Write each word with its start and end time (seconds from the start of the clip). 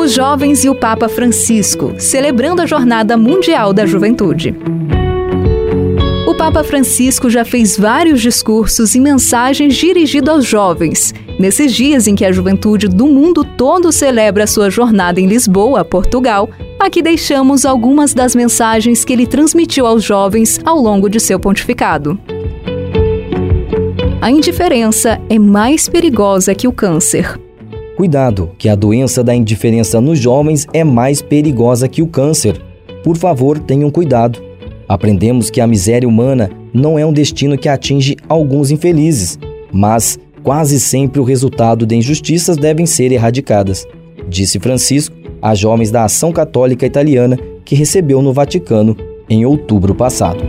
Os 0.00 0.12
jovens 0.12 0.64
e 0.64 0.68
o 0.70 0.74
Papa 0.74 1.10
Francisco, 1.10 1.92
celebrando 1.98 2.62
a 2.62 2.66
Jornada 2.66 3.18
Mundial 3.18 3.70
da 3.70 3.84
Juventude. 3.84 4.56
O 6.26 6.34
Papa 6.34 6.64
Francisco 6.64 7.28
já 7.28 7.44
fez 7.44 7.76
vários 7.76 8.22
discursos 8.22 8.94
e 8.94 9.00
mensagens 9.00 9.76
dirigidos 9.76 10.30
aos 10.30 10.46
jovens. 10.46 11.12
Nesses 11.38 11.74
dias 11.74 12.06
em 12.06 12.14
que 12.14 12.24
a 12.24 12.32
juventude 12.32 12.88
do 12.88 13.06
mundo 13.06 13.44
todo 13.44 13.92
celebra 13.92 14.46
sua 14.46 14.70
jornada 14.70 15.20
em 15.20 15.26
Lisboa, 15.26 15.84
Portugal, 15.84 16.48
aqui 16.78 17.02
deixamos 17.02 17.66
algumas 17.66 18.14
das 18.14 18.34
mensagens 18.34 19.04
que 19.04 19.12
ele 19.12 19.26
transmitiu 19.26 19.86
aos 19.86 20.02
jovens 20.02 20.58
ao 20.64 20.80
longo 20.80 21.10
de 21.10 21.20
seu 21.20 21.38
pontificado. 21.38 22.18
A 24.18 24.30
indiferença 24.30 25.20
é 25.28 25.38
mais 25.38 25.90
perigosa 25.90 26.54
que 26.54 26.66
o 26.66 26.72
câncer. 26.72 27.38
Cuidado, 28.00 28.52
que 28.56 28.70
a 28.70 28.74
doença 28.74 29.22
da 29.22 29.34
indiferença 29.34 30.00
nos 30.00 30.18
jovens 30.18 30.66
é 30.72 30.82
mais 30.82 31.20
perigosa 31.20 31.86
que 31.86 32.00
o 32.00 32.06
câncer. 32.06 32.58
Por 33.04 33.14
favor, 33.14 33.58
tenham 33.58 33.90
cuidado. 33.90 34.42
Aprendemos 34.88 35.50
que 35.50 35.60
a 35.60 35.66
miséria 35.66 36.08
humana 36.08 36.50
não 36.72 36.98
é 36.98 37.04
um 37.04 37.12
destino 37.12 37.58
que 37.58 37.68
atinge 37.68 38.16
alguns 38.26 38.70
infelizes, 38.70 39.38
mas 39.70 40.18
quase 40.42 40.80
sempre 40.80 41.20
o 41.20 41.24
resultado 41.24 41.84
de 41.84 41.94
injustiças 41.94 42.56
devem 42.56 42.86
ser 42.86 43.12
erradicadas, 43.12 43.86
disse 44.26 44.58
Francisco 44.58 45.14
a 45.42 45.54
jovens 45.54 45.90
da 45.90 46.04
Ação 46.04 46.32
Católica 46.32 46.86
Italiana 46.86 47.38
que 47.66 47.74
recebeu 47.74 48.22
no 48.22 48.32
Vaticano 48.32 48.96
em 49.28 49.44
outubro 49.44 49.94
passado. 49.94 50.42